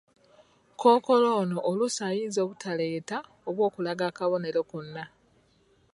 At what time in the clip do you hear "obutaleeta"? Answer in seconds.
2.43-3.17